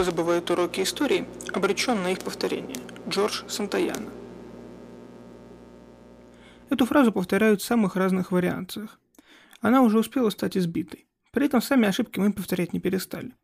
Большинство 0.00 0.22
забывают 0.22 0.50
уроки 0.50 0.80
истории, 0.80 1.26
обречен 1.52 2.02
на 2.02 2.12
их 2.12 2.20
повторение. 2.20 2.78
Джордж 3.06 3.42
Сантаяна. 3.48 4.08
Эту 6.70 6.86
фразу 6.86 7.12
повторяют 7.12 7.60
в 7.60 7.66
самых 7.66 7.96
разных 7.96 8.32
вариациях. 8.32 8.98
Она 9.60 9.82
уже 9.82 9.98
успела 9.98 10.30
стать 10.30 10.56
избитой. 10.56 11.06
При 11.32 11.44
этом 11.44 11.60
сами 11.60 11.86
ошибки 11.86 12.18
мы 12.18 12.32
повторять 12.32 12.72
не 12.72 12.80
перестали. 12.80 13.34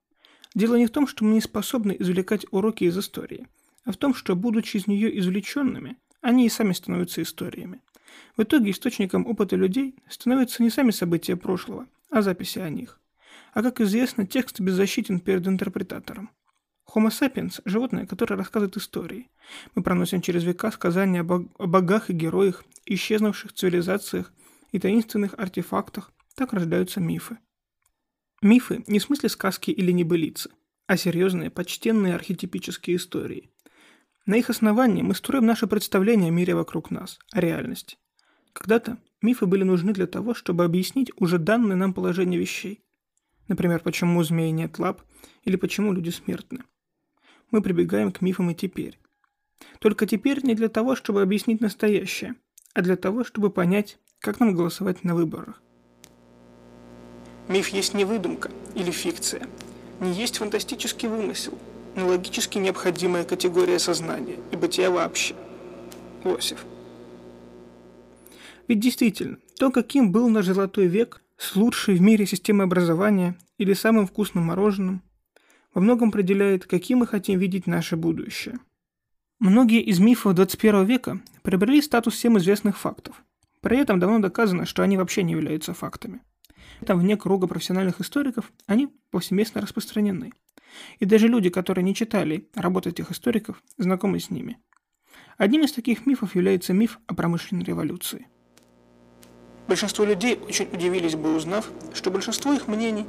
Дело 0.54 0.76
не 0.76 0.86
в 0.86 0.90
том, 0.90 1.06
что 1.06 1.26
мы 1.26 1.34
не 1.34 1.42
способны 1.42 1.94
извлекать 1.98 2.46
уроки 2.50 2.84
из 2.84 2.96
истории, 2.96 3.48
а 3.84 3.92
в 3.92 3.98
том, 3.98 4.14
что, 4.14 4.34
будучи 4.34 4.78
из 4.78 4.86
нее 4.86 5.18
извлеченными, 5.18 5.98
они 6.22 6.46
и 6.46 6.48
сами 6.48 6.72
становятся 6.72 7.20
историями. 7.20 7.82
В 8.34 8.44
итоге 8.44 8.70
источником 8.70 9.26
опыта 9.26 9.56
людей 9.56 9.94
становятся 10.08 10.62
не 10.62 10.70
сами 10.70 10.90
события 10.90 11.36
прошлого, 11.36 11.86
а 12.10 12.22
записи 12.22 12.60
о 12.60 12.70
них. 12.70 12.98
А 13.52 13.62
как 13.62 13.82
известно, 13.82 14.26
текст 14.26 14.58
беззащитен 14.58 15.20
перед 15.20 15.46
интерпретатором. 15.46 16.30
Homo 16.96 17.10
sapiens– 17.10 17.60
животное, 17.66 18.06
которое 18.06 18.36
рассказывает 18.36 18.78
истории. 18.78 19.28
Мы 19.74 19.82
проносим 19.82 20.22
через 20.22 20.44
века 20.44 20.70
сказания 20.70 21.20
о 21.20 21.66
богах 21.66 22.08
и 22.08 22.14
героях, 22.14 22.64
исчезнувших 22.86 23.52
цивилизациях 23.52 24.32
и 24.72 24.78
таинственных 24.78 25.34
артефактах. 25.36 26.10
Так 26.36 26.54
рождаются 26.54 27.00
мифы. 27.00 27.36
Мифы 28.40 28.82
не 28.86 28.98
в 28.98 29.02
смысле 29.02 29.28
сказки 29.28 29.70
или 29.70 29.92
небылицы, 29.92 30.48
а 30.86 30.96
серьезные, 30.96 31.50
почтенные 31.50 32.14
архетипические 32.14 32.96
истории. 32.96 33.50
На 34.24 34.36
их 34.36 34.48
основании 34.48 35.02
мы 35.02 35.14
строим 35.14 35.44
наше 35.44 35.66
представление 35.66 36.28
о 36.28 36.32
мире 36.32 36.54
вокруг 36.54 36.90
нас, 36.90 37.18
о 37.30 37.42
реальности. 37.42 37.98
Когда-то 38.54 38.96
мифы 39.20 39.44
были 39.44 39.64
нужны 39.64 39.92
для 39.92 40.06
того, 40.06 40.32
чтобы 40.32 40.64
объяснить 40.64 41.12
уже 41.18 41.38
данное 41.38 41.76
нам 41.76 41.92
положение 41.92 42.40
вещей. 42.40 42.86
Например, 43.48 43.80
почему 43.80 44.18
у 44.18 44.22
змей 44.22 44.50
нет 44.50 44.78
лап 44.78 45.02
или 45.44 45.56
почему 45.56 45.92
люди 45.92 46.08
смертны. 46.08 46.64
Мы 47.50 47.62
прибегаем 47.62 48.12
к 48.12 48.20
мифам 48.20 48.50
и 48.50 48.54
теперь. 48.54 48.98
Только 49.78 50.06
теперь 50.06 50.44
не 50.44 50.54
для 50.54 50.68
того, 50.68 50.96
чтобы 50.96 51.22
объяснить 51.22 51.60
настоящее, 51.60 52.34
а 52.74 52.82
для 52.82 52.96
того, 52.96 53.24
чтобы 53.24 53.50
понять, 53.50 53.98
как 54.20 54.40
нам 54.40 54.54
голосовать 54.54 55.04
на 55.04 55.14
выборах. 55.14 55.62
Миф 57.48 57.68
есть 57.68 57.94
не 57.94 58.04
выдумка 58.04 58.50
или 58.74 58.90
фикция, 58.90 59.46
не 60.00 60.12
есть 60.12 60.38
фантастический 60.38 61.08
вымысел, 61.08 61.56
но 61.94 62.08
логически 62.08 62.58
необходимая 62.58 63.24
категория 63.24 63.78
сознания 63.78 64.36
и 64.50 64.56
бытия 64.56 64.90
вообще. 64.90 65.34
Лосев. 66.24 66.64
Ведь 68.68 68.80
действительно, 68.80 69.38
то, 69.58 69.70
каким 69.70 70.10
был 70.10 70.28
наш 70.28 70.46
золотой 70.46 70.86
век, 70.86 71.22
с 71.36 71.54
лучшей 71.54 71.96
в 71.96 72.00
мире 72.00 72.26
системой 72.26 72.66
образования 72.66 73.38
или 73.58 73.74
самым 73.74 74.06
вкусным 74.06 74.44
мороженым, 74.44 75.02
во 75.76 75.82
многом 75.82 76.08
определяет, 76.08 76.64
каким 76.64 77.00
мы 77.00 77.06
хотим 77.06 77.38
видеть 77.38 77.66
наше 77.66 77.96
будущее. 77.96 78.58
Многие 79.38 79.82
из 79.82 79.98
мифов 79.98 80.34
21 80.34 80.86
века 80.86 81.20
приобрели 81.42 81.82
статус 81.82 82.14
всем 82.14 82.38
известных 82.38 82.78
фактов. 82.78 83.22
При 83.60 83.76
этом 83.76 84.00
давно 84.00 84.18
доказано, 84.18 84.64
что 84.64 84.82
они 84.82 84.96
вообще 84.96 85.22
не 85.22 85.32
являются 85.32 85.74
фактами. 85.74 86.22
Там 86.86 86.98
вне 86.98 87.18
круга 87.18 87.46
профессиональных 87.46 88.00
историков 88.00 88.50
они 88.66 88.88
повсеместно 89.10 89.60
распространены. 89.60 90.32
И 90.98 91.04
даже 91.04 91.28
люди, 91.28 91.50
которые 91.50 91.84
не 91.84 91.94
читали 91.94 92.48
работы 92.54 92.88
этих 92.88 93.10
историков, 93.10 93.62
знакомы 93.76 94.18
с 94.18 94.30
ними. 94.30 94.56
Одним 95.36 95.64
из 95.64 95.72
таких 95.72 96.06
мифов 96.06 96.36
является 96.36 96.72
миф 96.72 96.98
о 97.06 97.14
промышленной 97.14 97.64
революции. 97.64 98.28
Большинство 99.68 100.04
людей 100.04 100.38
очень 100.46 100.68
удивились 100.72 101.16
бы, 101.16 101.34
узнав, 101.34 101.68
что 101.92 102.10
большинство 102.10 102.52
их 102.52 102.68
мнений 102.68 103.06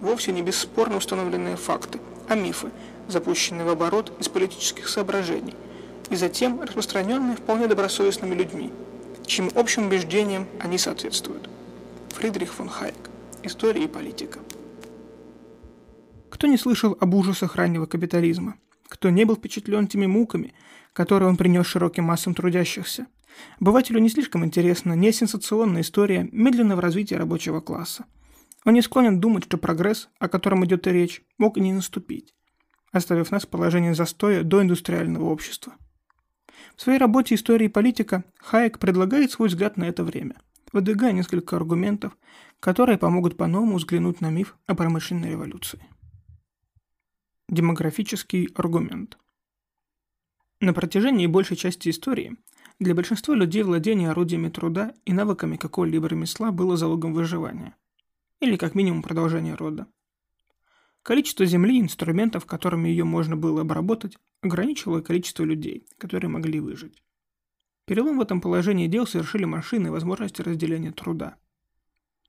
вовсе 0.00 0.32
не 0.32 0.42
бесспорно 0.42 0.96
установленные 0.96 1.56
факты, 1.56 2.00
а 2.28 2.34
мифы, 2.34 2.70
запущенные 3.08 3.64
в 3.64 3.68
оборот 3.68 4.12
из 4.18 4.28
политических 4.28 4.88
соображений, 4.88 5.54
и 6.10 6.16
затем 6.16 6.60
распространенные 6.60 7.36
вполне 7.36 7.68
добросовестными 7.68 8.34
людьми, 8.34 8.72
чьим 9.26 9.50
общим 9.54 9.86
убеждениям 9.86 10.48
они 10.58 10.78
соответствуют. 10.78 11.48
Фридрих 12.08 12.52
фон 12.52 12.68
Хайек. 12.68 13.10
История 13.44 13.84
и 13.84 13.88
политика. 13.88 14.40
Кто 16.28 16.46
не 16.46 16.58
слышал 16.58 16.96
об 17.00 17.14
ужасах 17.14 17.54
раннего 17.54 17.86
капитализма? 17.86 18.56
Кто 18.88 19.10
не 19.10 19.24
был 19.24 19.36
впечатлен 19.36 19.86
теми 19.86 20.06
муками, 20.06 20.54
которые 20.92 21.28
он 21.28 21.36
принес 21.36 21.66
широким 21.66 22.04
массам 22.04 22.34
трудящихся? 22.34 23.06
Обывателю 23.60 24.00
не 24.00 24.08
слишком 24.08 24.44
интересна 24.44 24.94
не 24.94 25.12
сенсационная 25.12 25.82
история 25.82 26.28
медленного 26.32 26.82
развития 26.82 27.16
рабочего 27.16 27.60
класса. 27.60 28.06
Он 28.64 28.74
не 28.74 28.82
склонен 28.82 29.20
думать, 29.20 29.44
что 29.44 29.58
прогресс, 29.58 30.08
о 30.18 30.28
котором 30.28 30.64
идет 30.64 30.86
и 30.86 30.90
речь, 30.90 31.22
мог 31.38 31.56
и 31.56 31.60
не 31.60 31.72
наступить, 31.72 32.34
оставив 32.92 33.30
нас 33.30 33.44
в 33.44 33.48
положении 33.48 33.92
застоя 33.92 34.42
до 34.42 34.62
индустриального 34.62 35.24
общества. 35.24 35.74
В 36.76 36.82
своей 36.82 36.98
работе 36.98 37.34
«История 37.34 37.66
и 37.66 37.70
политика» 37.70 38.24
Хайек 38.38 38.78
предлагает 38.78 39.30
свой 39.30 39.48
взгляд 39.48 39.76
на 39.76 39.84
это 39.84 40.04
время, 40.04 40.36
выдвигая 40.72 41.12
несколько 41.12 41.56
аргументов, 41.56 42.16
которые 42.58 42.98
помогут 42.98 43.36
по-новому 43.36 43.76
взглянуть 43.76 44.20
на 44.20 44.30
миф 44.30 44.56
о 44.66 44.74
промышленной 44.74 45.30
революции. 45.30 45.82
Демографический 47.48 48.48
аргумент. 48.54 49.18
На 50.60 50.74
протяжении 50.74 51.26
большей 51.26 51.56
части 51.56 51.88
истории 51.88 52.36
для 52.80 52.94
большинства 52.94 53.34
людей 53.34 53.62
владение 53.62 54.10
орудиями 54.10 54.48
труда 54.48 54.94
и 55.04 55.12
навыками 55.12 55.58
какого-либо 55.58 56.08
ремесла 56.08 56.50
было 56.50 56.78
залогом 56.78 57.12
выживания. 57.12 57.76
Или 58.40 58.56
как 58.56 58.74
минимум 58.74 59.02
продолжения 59.02 59.54
рода. 59.54 59.86
Количество 61.02 61.44
земли 61.44 61.76
и 61.76 61.82
инструментов, 61.82 62.46
которыми 62.46 62.88
ее 62.88 63.04
можно 63.04 63.36
было 63.36 63.60
обработать, 63.60 64.16
ограничивало 64.40 65.02
количество 65.02 65.44
людей, 65.44 65.86
которые 65.98 66.30
могли 66.30 66.58
выжить. 66.58 67.02
Перелом 67.84 68.16
в 68.16 68.22
этом 68.22 68.40
положении 68.40 68.86
дел 68.86 69.06
совершили 69.06 69.44
машины 69.44 69.88
и 69.88 69.90
возможности 69.90 70.40
разделения 70.40 70.92
труда. 70.92 71.36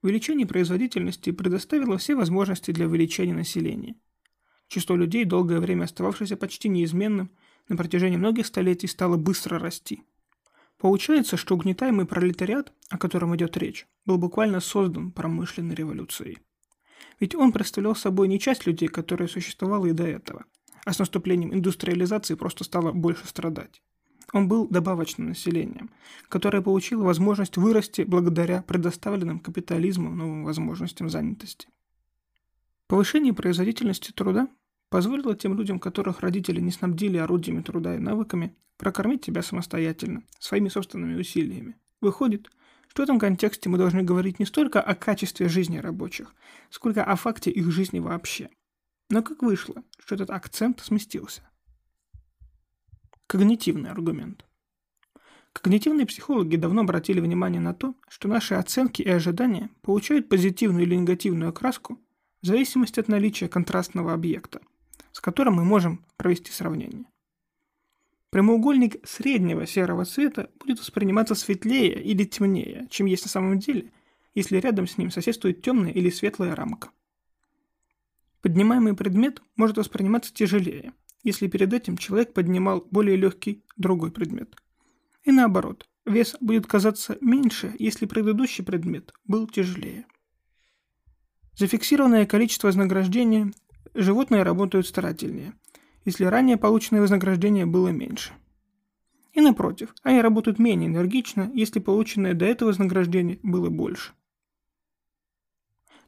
Увеличение 0.01 0.45
производительности 0.45 1.31
предоставило 1.31 1.97
все 1.97 2.13
возможности 2.15 2.71
для 2.71 2.87
увеличения 2.87 3.33
населения. 3.33 3.95
Число 4.67 4.97
людей, 4.97 5.23
долгое 5.23 5.59
время 5.59 5.85
остававшееся 5.85 6.35
почти 6.35 6.67
неизменным, 6.67 7.29
на 7.69 7.77
протяжении 7.77 8.17
многих 8.17 8.47
столетий 8.47 8.87
стало 8.87 9.15
быстро 9.15 9.57
расти– 9.57 10.03
Получается, 10.81 11.37
что 11.37 11.53
угнетаемый 11.53 12.07
пролетариат, 12.07 12.73
о 12.89 12.97
котором 12.97 13.35
идет 13.35 13.55
речь, 13.55 13.85
был 14.03 14.17
буквально 14.17 14.59
создан 14.59 15.11
промышленной 15.11 15.75
революцией. 15.75 16.39
Ведь 17.19 17.35
он 17.35 17.51
представлял 17.51 17.95
собой 17.95 18.27
не 18.27 18.39
часть 18.39 18.65
людей, 18.65 18.87
которая 18.87 19.27
существовала 19.27 19.85
и 19.85 19.91
до 19.91 20.07
этого, 20.07 20.45
а 20.83 20.91
с 20.91 20.97
наступлением 20.97 21.53
индустриализации 21.53 22.33
просто 22.33 22.63
стало 22.63 22.93
больше 22.93 23.27
страдать. 23.27 23.83
Он 24.33 24.47
был 24.47 24.67
добавочным 24.67 25.27
населением, 25.27 25.91
которое 26.29 26.63
получило 26.63 27.03
возможность 27.03 27.57
вырасти 27.57 28.01
благодаря 28.01 28.63
предоставленным 28.63 29.39
капитализмом 29.39 30.17
новым 30.17 30.45
возможностям 30.45 31.11
занятости. 31.11 31.67
Повышение 32.87 33.35
производительности 33.35 34.11
труда 34.13 34.47
позволило 34.91 35.35
тем 35.35 35.57
людям, 35.57 35.79
которых 35.79 36.19
родители 36.19 36.59
не 36.59 36.69
снабдили 36.69 37.17
орудиями 37.17 37.61
труда 37.61 37.95
и 37.95 37.99
навыками, 37.99 38.53
прокормить 38.75 39.23
себя 39.23 39.41
самостоятельно, 39.41 40.23
своими 40.37 40.67
собственными 40.67 41.17
усилиями. 41.17 41.77
Выходит, 42.01 42.51
что 42.89 43.01
в 43.01 43.05
этом 43.05 43.17
контексте 43.17 43.69
мы 43.69 43.77
должны 43.77 44.03
говорить 44.03 44.37
не 44.37 44.45
столько 44.45 44.81
о 44.81 44.93
качестве 44.93 45.47
жизни 45.47 45.77
рабочих, 45.77 46.35
сколько 46.69 47.05
о 47.05 47.15
факте 47.15 47.49
их 47.49 47.71
жизни 47.71 47.99
вообще. 47.99 48.49
Но 49.09 49.23
как 49.23 49.41
вышло, 49.41 49.81
что 49.97 50.15
этот 50.15 50.29
акцент 50.29 50.81
сместился? 50.81 51.41
Когнитивный 53.27 53.91
аргумент. 53.91 54.45
Когнитивные 55.53 56.05
психологи 56.05 56.57
давно 56.57 56.81
обратили 56.81 57.21
внимание 57.21 57.61
на 57.61 57.73
то, 57.73 57.95
что 58.09 58.27
наши 58.27 58.55
оценки 58.55 59.01
и 59.01 59.09
ожидания 59.09 59.69
получают 59.83 60.27
позитивную 60.27 60.83
или 60.83 60.95
негативную 60.95 61.49
окраску 61.49 61.97
в 62.41 62.47
зависимости 62.47 62.99
от 62.99 63.07
наличия 63.07 63.47
контрастного 63.47 64.13
объекта, 64.13 64.59
с 65.11 65.19
которым 65.19 65.55
мы 65.55 65.63
можем 65.63 66.05
провести 66.17 66.51
сравнение. 66.51 67.05
Прямоугольник 68.29 69.05
среднего 69.05 69.67
серого 69.67 70.05
цвета 70.05 70.49
будет 70.59 70.79
восприниматься 70.79 71.35
светлее 71.35 72.01
или 72.01 72.23
темнее, 72.23 72.87
чем 72.89 73.05
есть 73.07 73.25
на 73.25 73.29
самом 73.29 73.59
деле, 73.59 73.91
если 74.33 74.57
рядом 74.57 74.87
с 74.87 74.97
ним 74.97 75.11
соседствует 75.11 75.61
темная 75.61 75.91
или 75.91 76.09
светлая 76.09 76.55
рамка. 76.55 76.91
Поднимаемый 78.41 78.95
предмет 78.95 79.41
может 79.57 79.77
восприниматься 79.77 80.33
тяжелее, 80.33 80.93
если 81.23 81.47
перед 81.47 81.73
этим 81.73 81.97
человек 81.97 82.33
поднимал 82.33 82.87
более 82.89 83.17
легкий 83.17 83.63
другой 83.75 84.11
предмет. 84.11 84.55
И 85.23 85.31
наоборот, 85.31 85.85
вес 86.05 86.35
будет 86.39 86.65
казаться 86.65 87.17
меньше, 87.21 87.75
если 87.77 88.05
предыдущий 88.05 88.63
предмет 88.63 89.13
был 89.25 89.47
тяжелее. 89.47 90.05
Зафиксированное 91.57 92.25
количество 92.25 92.67
вознаграждения 92.67 93.51
животные 93.93 94.43
работают 94.43 94.87
старательнее, 94.87 95.53
если 96.05 96.25
ранее 96.25 96.57
полученное 96.57 97.01
вознаграждение 97.01 97.65
было 97.65 97.89
меньше. 97.89 98.33
И 99.33 99.41
напротив, 99.41 99.93
они 100.03 100.21
работают 100.21 100.59
менее 100.59 100.89
энергично, 100.89 101.49
если 101.53 101.79
полученное 101.79 102.33
до 102.33 102.45
этого 102.45 102.69
вознаграждение 102.69 103.39
было 103.43 103.69
больше. 103.69 104.13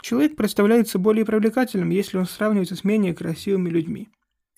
Человек 0.01 0.35
представляется 0.35 0.99
более 0.99 1.23
привлекательным, 1.23 1.89
если 1.89 2.17
он 2.17 2.25
сравнивается 2.25 2.75
с 2.75 2.83
менее 2.83 3.13
красивыми 3.13 3.69
людьми. 3.69 4.09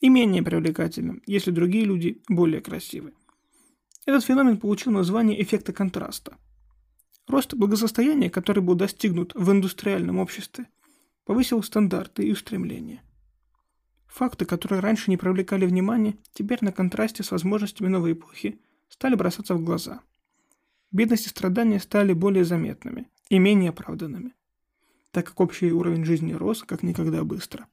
и 0.01 0.09
менее 0.09 0.43
привлекательным, 0.43 1.21
если 1.25 1.51
другие 1.51 1.85
люди 1.85 2.21
более 2.27 2.61
красивы. 2.61 3.13
Этот 4.05 4.25
феномен 4.25 4.57
получил 4.57 4.91
название 4.91 5.41
эффекта 5.41 5.73
контраста. 5.73 6.37
Рост 7.27 7.53
благосостояния, 7.53 8.29
который 8.29 8.61
был 8.61 8.75
достигнут 8.75 9.33
в 9.33 9.49
индустриальном 9.51 10.19
обществе, 10.19 10.67
повысил 11.23 11.63
стандарты 11.63 12.27
и 12.27 12.31
устремления. 12.31 13.01
Факты, 14.15 14.45
которые 14.45 14.79
раньше 14.79 15.11
не 15.11 15.17
привлекали 15.17 15.65
внимания, 15.65 16.15
теперь 16.31 16.59
на 16.61 16.71
контрасте 16.71 17.21
с 17.21 17.31
возможностями 17.31 17.89
новой 17.89 18.13
эпохи 18.13 18.61
стали 18.87 19.13
бросаться 19.13 19.55
в 19.55 19.61
глаза. 19.61 19.99
Бедность 20.93 21.25
и 21.25 21.29
страдания 21.29 21.81
стали 21.81 22.13
более 22.13 22.45
заметными 22.45 23.09
и 23.27 23.39
менее 23.39 23.71
оправданными, 23.71 24.33
так 25.11 25.25
как 25.25 25.41
общий 25.41 25.69
уровень 25.69 26.05
жизни 26.05 26.31
рос 26.31 26.63
как 26.63 26.81
никогда 26.81 27.25
быстро. 27.25 27.67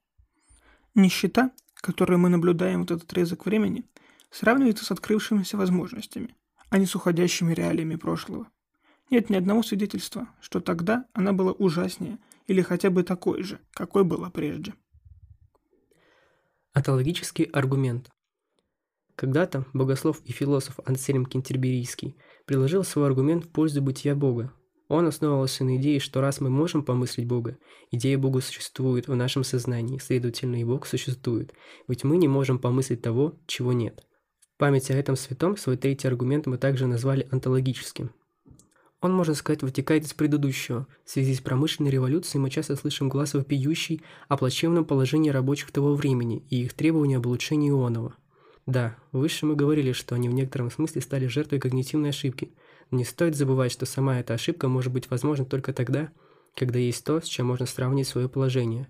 Нищета, 0.97 1.53
которую 1.77 2.19
мы 2.19 2.29
наблюдаем 2.29 2.81
в 2.81 2.85
этот 2.87 3.05
отрезок 3.05 3.47
времени, 3.47 3.85
сравнивается 4.33 4.85
с 4.85 4.91
открывшимися 4.91 5.57
возможностями, 5.57 6.35
а 6.71 6.79
не 6.79 6.87
с 6.87 6.97
уходящими 6.97 7.55
реалиями 7.55 7.95
прошлого. 7.95 8.49
Нет 9.11 9.31
ни 9.31 9.37
одного 9.37 9.63
свидетельства, 9.63 10.27
что 10.41 10.59
тогда 10.59 11.07
она 11.13 11.33
была 11.33 11.53
ужаснее 11.53 12.19
или 12.49 12.63
хотя 12.63 12.91
бы 12.91 13.05
такой 13.05 13.45
же, 13.45 13.61
какой 13.75 14.03
была 14.03 14.29
прежде. 14.29 14.75
Атологический 16.75 17.45
аргумент. 17.45 18.09
Когда-то 19.15 19.67
богослов 19.75 20.23
и 20.25 20.33
философ 20.33 20.81
Ансельм 20.87 21.27
Кентерберийский 21.27 22.17
предложил 22.47 22.83
свой 22.83 23.09
аргумент 23.09 23.45
в 23.45 23.51
пользу 23.51 23.83
бытия 23.83 24.15
Бога. 24.15 24.55
Он 24.89 25.07
основывался 25.07 25.65
на 25.65 25.77
идее, 25.77 26.01
что 26.01 26.23
раз 26.23 26.41
мы 26.41 26.49
можем 26.49 26.83
помыслить 26.83 27.29
Бога, 27.29 27.59
идея 27.91 28.17
Бога 28.17 28.41
существует 28.41 29.07
в 29.07 29.15
нашем 29.15 29.45
сознании, 29.45 29.99
следовательно, 29.99 30.63
и 30.63 30.65
Бог 30.65 30.87
существует, 30.87 31.53
ведь 31.89 32.05
мы 32.05 32.17
не 32.17 32.27
можем 32.27 32.59
помыслить 32.59 33.03
того, 33.03 33.39
чего 33.47 33.75
нет. 33.75 34.07
В 34.55 34.57
память 34.57 34.91
о 34.91 34.95
этом 34.95 35.15
святом 35.15 35.59
свой 35.59 35.77
третий 35.77 36.09
аргумент 36.09 36.47
мы 36.47 36.57
также 36.57 36.87
назвали 36.87 37.29
онтологическим– 37.31 38.13
он, 39.03 39.13
можно 39.13 39.35
сказать, 39.35 39.63
вытекает 39.63 40.05
из 40.05 40.15
предыдущего. 40.15 40.87
В 41.05 41.11
связи 41.11 41.35
с 41.35 41.41
промышленной 41.41 41.91
революцией 41.91 42.41
мы 42.41 42.51
часто 42.51 42.77
слышим 42.77 43.09
глаз 43.09 43.35
вопиющий 43.35 44.01
о 44.29 44.37
плачевном 44.37 44.85
положении 44.85 45.31
рабочих 45.31 45.73
того 45.73 45.95
времени 45.95 46.47
и 46.51 46.63
их 46.63 46.73
требования 46.73 47.17
об 47.17 47.27
улучшении 47.27 47.69
Ионова. 47.69 48.15
Да, 48.65 48.97
выше 49.11 49.45
мы 49.45 49.57
говорили, 49.57 49.91
что 49.91 50.15
они 50.15 50.29
в 50.29 50.35
некотором 50.35 50.71
смысле 50.71 51.01
стали 51.01 51.27
жертвой 51.27 51.59
когнитивной 51.59 52.11
ошибки. 52.11 52.53
Но 52.93 52.99
не 52.99 53.05
стоит 53.05 53.35
забывать, 53.35 53.73
что 53.73 53.87
сама 53.87 54.21
эта 54.21 54.35
ошибка 54.35 54.69
может 54.69 54.93
быть 54.93 55.11
возможна 55.11 55.45
только 55.45 55.73
тогда, 55.73 56.13
когда 56.55 56.79
есть 56.79 57.05
то, 57.05 57.21
с 57.21 57.25
чем 57.25 57.47
можно 57.47 57.67
сравнить 57.67 58.07
свое 58.07 58.29
положение. 58.29 58.87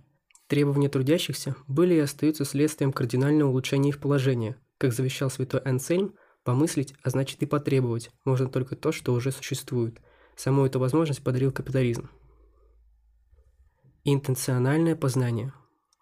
Требования 0.46 0.90
трудящихся 0.90 1.56
были 1.68 1.94
и 1.94 2.00
остаются 2.00 2.44
следствием 2.44 2.92
кардинального 2.92 3.48
улучшения 3.48 3.88
их 3.88 3.98
положения. 3.98 4.56
Как 4.76 4.92
завещал 4.92 5.30
святой 5.30 5.60
Ансельм, 5.60 6.12
Помыслить, 6.44 6.94
а 7.02 7.10
значит 7.10 7.42
и 7.42 7.46
потребовать, 7.46 8.10
можно 8.24 8.48
только 8.48 8.74
то, 8.74 8.90
что 8.90 9.14
уже 9.14 9.30
существует. 9.30 10.00
Саму 10.34 10.66
эту 10.66 10.80
возможность 10.80 11.22
подарил 11.22 11.52
капитализм. 11.52 12.10
Интенциональное 14.04 14.96
познание. 14.96 15.52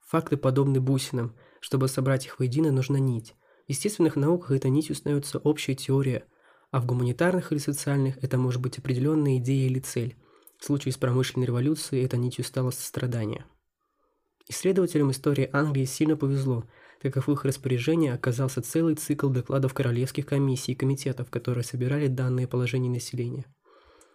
Факты 0.08 0.38
подобны 0.38 0.80
бусинам. 0.80 1.36
Чтобы 1.60 1.88
собрать 1.88 2.24
их 2.24 2.38
воедино, 2.38 2.72
нужна 2.72 2.98
нить. 2.98 3.34
В 3.66 3.70
естественных 3.70 4.16
науках 4.16 4.52
эта 4.52 4.70
нить 4.70 4.90
узнается 4.90 5.38
общая 5.38 5.74
теория, 5.74 6.24
а 6.70 6.80
в 6.80 6.86
гуманитарных 6.86 7.52
или 7.52 7.58
социальных 7.58 8.16
это 8.24 8.38
может 8.38 8.62
быть 8.62 8.78
определенная 8.78 9.36
идея 9.36 9.66
или 9.66 9.78
цель. 9.78 10.16
В 10.58 10.64
случае 10.64 10.92
с 10.92 10.96
промышленной 10.96 11.46
революцией 11.46 12.04
эта 12.04 12.16
нитью 12.16 12.44
стало 12.44 12.70
сострадание. 12.70 13.44
Исследователям 14.48 15.10
истории 15.10 15.50
Англии 15.52 15.84
сильно 15.84 16.16
повезло– 16.16 16.64
как 17.08 17.26
в 17.26 17.32
их 17.32 17.44
распоряжении 17.44 18.10
оказался 18.10 18.60
целый 18.60 18.94
цикл 18.94 19.28
докладов 19.30 19.72
королевских 19.72 20.26
комиссий 20.26 20.72
и 20.72 20.74
комитетов, 20.74 21.30
которые 21.30 21.64
собирали 21.64 22.08
данные 22.08 22.46
положения 22.46 22.90
населения, 22.90 23.46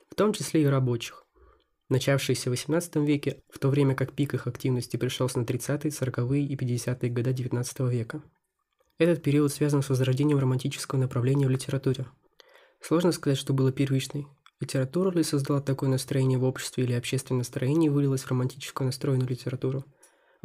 в 0.10 0.16
том 0.16 0.34
числе 0.34 0.62
и 0.64 0.68
рабочих. 0.68 1.24
Начавшиеся 1.90 2.50
в 2.50 2.54
XVIII 2.54 3.06
веке, 3.06 3.42
в 3.50 3.60
то 3.60 3.70
время 3.70 3.96
как 3.96 4.14
пик 4.14 4.34
их 4.34 4.48
активности 4.48 4.98
пришелся 4.98 5.40
на 5.40 5.44
30-е, 5.44 5.90
40-е 5.90 6.46
и 6.46 6.56
50-е 6.56 7.10
годы 7.10 7.32
XIX 7.32 7.90
века. 7.90 8.24
Этот 8.98 9.24
период 9.24 9.52
связан 9.52 9.82
с 9.82 9.90
возрождением 9.90 10.40
романтического 10.40 11.00
направления 11.00 11.48
в 11.48 11.52
литературе. 11.52 12.06
Сложно 12.82 13.12
сказать, 13.12 13.38
что 13.38 13.54
было 13.54 13.72
первичной. 13.72 14.28
Литература 14.60 15.12
ли 15.12 15.24
создала 15.24 15.60
такое 15.60 15.90
настроение 15.90 16.40
в 16.40 16.44
обществе 16.44 16.84
или 16.84 16.94
общественное 16.94 17.40
настроение 17.40 17.92
вылилось 17.92 18.24
в 18.24 18.30
романтическую 18.30 18.86
настроенную 18.86 19.30
литературу– 19.30 19.86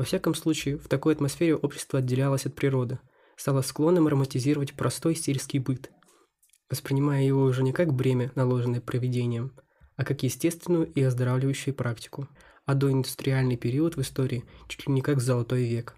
во 0.01 0.05
всяком 0.05 0.35
случае, 0.35 0.79
в 0.79 0.89
такой 0.89 1.13
атмосфере 1.13 1.55
общество 1.55 1.99
отделялось 1.99 2.47
от 2.47 2.55
природы, 2.55 2.99
стало 3.37 3.61
склонным 3.61 4.09
романтизировать 4.09 4.73
простой 4.73 5.15
сельский 5.15 5.59
быт, 5.59 5.91
воспринимая 6.71 7.23
его 7.23 7.43
уже 7.43 7.63
не 7.63 7.75
как 7.75 7.93
бремя, 7.93 8.33
наложенное 8.35 8.81
проведением, 8.81 9.53
а 9.97 10.07
как 10.07 10.23
естественную 10.23 10.91
и 10.91 11.03
оздоравливающую 11.03 11.75
практику, 11.75 12.29
а 12.65 12.73
доиндустриальный 12.73 13.59
период 13.59 13.97
в 13.97 14.01
истории 14.01 14.47
чуть 14.69 14.87
ли 14.87 14.95
не 14.95 15.03
как 15.03 15.21
золотой 15.21 15.65
век. 15.65 15.95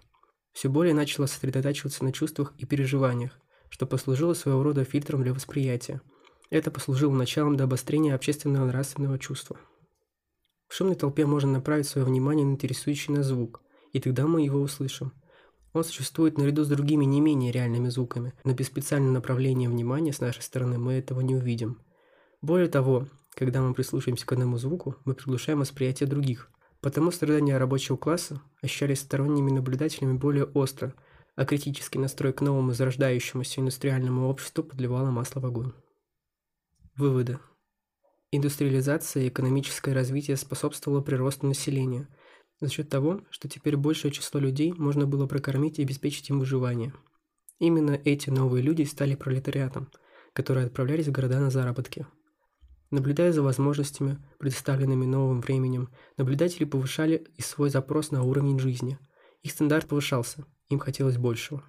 Все 0.51 0.67
более 0.67 0.93
начало 0.93 1.25
сосредотачиваться 1.25 2.03
на 2.03 2.11
чувствах 2.11 2.53
и 2.57 2.65
переживаниях, 2.65 3.39
что 3.69 3.85
послужило 3.85 4.33
своего 4.33 4.63
рода 4.63 4.83
фильтром 4.83 5.23
для 5.23 5.33
восприятия. 5.33 6.01
Это 6.49 6.71
послужило 6.71 7.13
началом 7.13 7.55
до 7.55 7.63
обострения 7.63 8.15
общественного 8.15 8.65
нравственного 8.65 9.17
чувства. 9.17 9.55
В 10.67 10.73
шумной 10.73 10.97
толпе 10.97 11.25
можно 11.25 11.53
направить 11.53 11.87
свое 11.87 12.05
внимание 12.05 12.45
на 12.45 12.51
интересующий 12.51 13.13
нас 13.13 13.27
звук, 13.27 13.63
и 13.93 13.99
тогда 13.99 14.27
мы 14.27 14.41
его 14.41 14.59
услышим. 14.59 15.13
Он 15.71 15.83
существует 15.83 16.37
наряду 16.37 16.63
с 16.63 16.67
другими 16.67 17.05
не 17.05 17.21
менее 17.21 17.51
реальными 17.51 17.89
звуками, 17.89 18.33
но 18.43 18.53
без 18.53 18.67
специального 18.67 19.13
направления 19.13 19.69
внимания 19.69 20.13
с 20.13 20.19
нашей 20.19 20.41
стороны 20.41 20.77
мы 20.77 20.93
этого 20.93 21.21
не 21.21 21.35
увидим. 21.35 21.79
Более 22.41 22.67
того, 22.67 23.07
когда 23.33 23.61
мы 23.61 23.73
прислушаемся 23.73 24.25
к 24.25 24.31
одному 24.33 24.57
звуку, 24.57 24.97
мы 25.05 25.15
приглушаем 25.15 25.59
восприятие 25.59 26.07
других. 26.07 26.49
Потому 26.81 27.11
страдания 27.11 27.57
рабочего 27.57 27.95
класса 27.95 28.41
ощущались 28.61 28.99
сторонними 28.99 29.49
наблюдателями 29.49 30.17
более 30.17 30.45
остро, 30.45 30.93
а 31.35 31.45
критический 31.45 31.97
настрой 31.97 32.33
к 32.33 32.41
новому 32.41 32.73
зарождающемуся 32.73 33.61
индустриальному 33.61 34.27
обществу 34.27 34.63
подливало 34.63 35.09
масло 35.09 35.39
в 35.39 35.45
огонь. 35.45 35.71
Выводы. 36.95 37.39
Индустриализация 38.31 39.23
и 39.23 39.29
экономическое 39.29 39.93
развитие 39.93 40.37
способствовало 40.37 41.01
приросту 41.01 41.47
населения– 41.47 42.07
за 42.65 42.71
счет 42.71 42.89
того, 42.89 43.21
что 43.29 43.47
теперь 43.49 43.75
большее 43.75 44.11
число 44.11 44.39
людей 44.39 44.73
можно 44.73 45.05
было 45.05 45.27
прокормить 45.27 45.79
и 45.79 45.83
обеспечить 45.83 46.29
им 46.29 46.39
выживание. 46.39 46.93
Именно 47.59 47.99
эти 48.05 48.29
новые 48.29 48.61
люди 48.61 48.83
стали 48.83 49.15
пролетариатом, 49.15 49.89
которые 50.33 50.67
отправлялись 50.67 51.07
в 51.07 51.11
города 51.11 51.39
на 51.39 51.49
заработки. 51.49 52.07
Наблюдая 52.89 53.33
за 53.33 53.41
возможностями, 53.41 54.17
предоставленными 54.39 55.05
новым 55.05 55.41
временем, 55.41 55.89
наблюдатели 56.17 56.63
повышали 56.63 57.27
и 57.35 57.41
свой 57.41 57.69
запрос 57.69 58.11
на 58.11 58.23
уровень 58.23 58.59
жизни. 58.59 58.97
Их 59.41 59.51
стандарт 59.51 59.87
повышался, 59.87 60.45
им 60.69 60.79
хотелось 60.79 61.17
большего. 61.17 61.63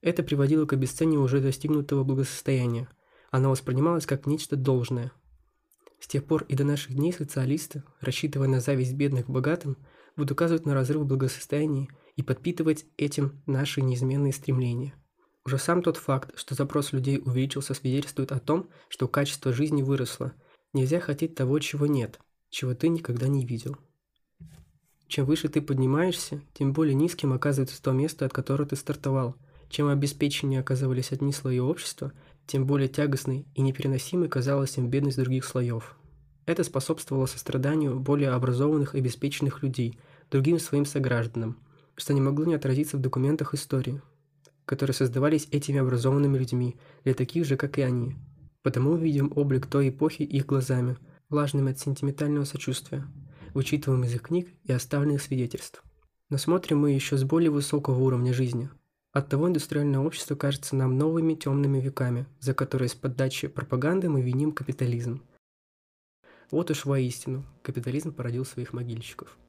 Это 0.00 0.22
приводило 0.22 0.64
к 0.64 0.72
обесцениванию 0.72 1.22
уже 1.22 1.40
достигнутого 1.40 2.02
благосостояния. 2.02 2.88
Оно 3.30 3.50
воспринималось 3.50 4.06
как 4.06 4.26
нечто 4.26 4.56
должное– 4.56 5.12
с 6.02 6.08
тех 6.08 6.24
пор 6.24 6.44
и 6.48 6.56
до 6.56 6.64
наших 6.64 6.94
дней 6.94 7.12
социалисты, 7.12 7.84
рассчитывая 8.00 8.48
на 8.48 8.58
зависть 8.58 8.94
бедных 8.94 9.26
к 9.26 9.30
богатым, 9.30 9.76
будут 10.16 10.32
указывать 10.32 10.66
на 10.66 10.74
разрыв 10.74 11.06
благосостояния 11.06 11.88
и 12.16 12.22
подпитывать 12.22 12.86
этим 12.96 13.40
наши 13.46 13.80
неизменные 13.82 14.32
стремления. 14.32 14.94
Уже 15.44 15.58
сам 15.58 15.80
тот 15.80 15.96
факт, 15.96 16.32
что 16.34 16.56
запрос 16.56 16.92
людей 16.92 17.22
увеличился, 17.24 17.72
свидетельствует 17.74 18.32
о 18.32 18.40
том, 18.40 18.68
что 18.88 19.06
качество 19.06 19.52
жизни 19.52 19.82
выросло. 19.82 20.32
Нельзя 20.72 20.98
хотеть 20.98 21.36
того, 21.36 21.60
чего 21.60 21.86
нет, 21.86 22.18
чего 22.50 22.74
ты 22.74 22.88
никогда 22.88 23.28
не 23.28 23.46
видел. 23.46 23.76
Чем 25.06 25.24
выше 25.24 25.48
ты 25.48 25.62
поднимаешься, 25.62 26.42
тем 26.52 26.72
более 26.72 26.94
низким 26.94 27.32
оказывается 27.32 27.80
то 27.80 27.92
место, 27.92 28.26
от 28.26 28.32
которого 28.32 28.68
ты 28.68 28.74
стартовал. 28.74 29.36
Чем 29.70 29.86
обеспеченнее 29.86 30.60
оказывались 30.60 31.12
одни 31.12 31.32
слои 31.32 31.60
общества, 31.60 32.12
тем 32.46 32.66
более 32.66 32.88
тягостной 32.88 33.46
и 33.54 33.62
непереносимой 33.62 34.28
казалась 34.28 34.76
им 34.76 34.88
бедность 34.88 35.18
других 35.18 35.44
слоев. 35.44 35.96
Это 36.44 36.64
способствовало 36.64 37.26
состраданию 37.26 37.98
более 37.98 38.30
образованных 38.30 38.94
и 38.94 38.98
обеспеченных 38.98 39.62
людей, 39.62 39.98
другим 40.30 40.58
своим 40.58 40.84
согражданам, 40.84 41.58
что 41.94 42.12
не 42.12 42.20
могло 42.20 42.44
не 42.44 42.54
отразиться 42.54 42.96
в 42.96 43.00
документах 43.00 43.54
истории, 43.54 44.02
которые 44.64 44.94
создавались 44.94 45.48
этими 45.50 45.78
образованными 45.78 46.38
людьми 46.38 46.76
для 47.04 47.14
таких 47.14 47.44
же, 47.44 47.56
как 47.56 47.78
и 47.78 47.82
они. 47.82 48.16
Потому 48.62 48.96
видим 48.96 49.32
облик 49.34 49.66
той 49.66 49.90
эпохи 49.90 50.22
их 50.22 50.46
глазами, 50.46 50.96
влажными 51.28 51.72
от 51.72 51.78
сентиментального 51.78 52.44
сочувствия, 52.44 53.06
вычитываем 53.54 54.04
из 54.04 54.14
их 54.14 54.22
книг 54.22 54.48
и 54.64 54.72
оставленных 54.72 55.22
свидетельств. 55.22 55.82
Но 56.28 56.38
смотрим 56.38 56.78
мы 56.78 56.90
еще 56.90 57.16
с 57.16 57.24
более 57.24 57.50
высокого 57.50 57.98
уровня 57.98 58.32
жизни– 58.32 58.68
Оттого 59.12 59.48
индустриальное 59.48 60.00
общество 60.00 60.34
кажется 60.34 60.74
нам 60.74 60.96
новыми 60.96 61.34
темными 61.34 61.78
веками, 61.78 62.26
за 62.40 62.54
которые 62.54 62.88
с 62.88 62.94
поддачи 62.94 63.46
пропаганды 63.46 64.08
мы 64.08 64.22
виним 64.22 64.52
капитализм. 64.52 65.22
Вот 66.50 66.70
уж 66.70 66.86
воистину, 66.86 67.44
капитализм 67.62 68.12
породил 68.12 68.44
своих 68.44 68.72
могильщиков– 68.72 69.36